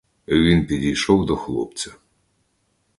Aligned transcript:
Він 0.27 0.65
підійшов 0.67 1.25
до 1.25 1.35
хлопця. 1.35 1.95